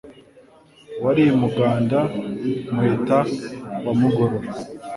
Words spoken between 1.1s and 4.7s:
i Muganda Muheta wa magorora,